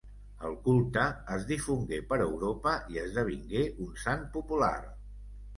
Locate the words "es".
1.35-1.45